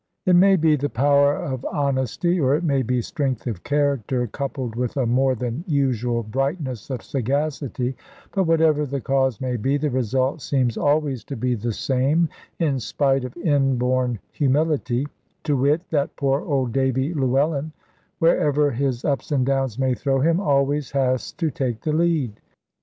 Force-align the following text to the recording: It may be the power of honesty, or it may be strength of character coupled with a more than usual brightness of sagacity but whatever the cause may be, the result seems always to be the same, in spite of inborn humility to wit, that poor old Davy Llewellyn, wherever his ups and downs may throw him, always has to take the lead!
It 0.25 0.35
may 0.35 0.55
be 0.55 0.75
the 0.75 0.89
power 0.89 1.35
of 1.35 1.63
honesty, 1.63 2.39
or 2.39 2.55
it 2.55 2.63
may 2.63 2.81
be 2.81 3.03
strength 3.03 3.45
of 3.45 3.61
character 3.63 4.25
coupled 4.25 4.75
with 4.75 4.97
a 4.97 5.05
more 5.05 5.35
than 5.35 5.63
usual 5.67 6.23
brightness 6.23 6.89
of 6.89 7.03
sagacity 7.03 7.95
but 8.33 8.45
whatever 8.45 8.87
the 8.87 8.99
cause 8.99 9.39
may 9.39 9.57
be, 9.57 9.77
the 9.77 9.91
result 9.91 10.41
seems 10.41 10.75
always 10.75 11.23
to 11.25 11.35
be 11.35 11.53
the 11.53 11.71
same, 11.71 12.29
in 12.57 12.79
spite 12.79 13.23
of 13.23 13.37
inborn 13.37 14.17
humility 14.31 15.05
to 15.43 15.55
wit, 15.55 15.81
that 15.91 16.15
poor 16.15 16.41
old 16.41 16.71
Davy 16.71 17.13
Llewellyn, 17.13 17.71
wherever 18.17 18.71
his 18.71 19.05
ups 19.05 19.31
and 19.31 19.45
downs 19.45 19.77
may 19.77 19.93
throw 19.93 20.19
him, 20.19 20.39
always 20.39 20.89
has 20.89 21.31
to 21.33 21.51
take 21.51 21.81
the 21.81 21.93
lead! 21.93 22.41